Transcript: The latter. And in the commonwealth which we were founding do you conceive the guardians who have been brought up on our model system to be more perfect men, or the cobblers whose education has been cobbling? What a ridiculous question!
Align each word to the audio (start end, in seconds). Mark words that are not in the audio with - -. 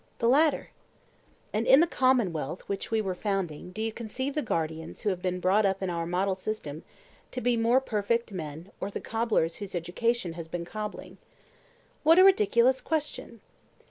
The 0.17 0.27
latter. 0.27 0.71
And 1.53 1.67
in 1.67 1.79
the 1.79 1.85
commonwealth 1.85 2.61
which 2.61 2.89
we 2.89 3.01
were 3.01 3.13
founding 3.13 3.69
do 3.71 3.83
you 3.83 3.91
conceive 3.91 4.33
the 4.33 4.41
guardians 4.41 5.01
who 5.01 5.09
have 5.09 5.21
been 5.21 5.39
brought 5.39 5.63
up 5.63 5.79
on 5.83 5.91
our 5.91 6.07
model 6.07 6.33
system 6.33 6.81
to 7.29 7.39
be 7.39 7.55
more 7.55 7.79
perfect 7.79 8.31
men, 8.31 8.71
or 8.79 8.89
the 8.89 8.99
cobblers 8.99 9.57
whose 9.57 9.75
education 9.75 10.33
has 10.33 10.47
been 10.47 10.65
cobbling? 10.65 11.19
What 12.01 12.17
a 12.17 12.23
ridiculous 12.23 12.81
question! 12.81 13.41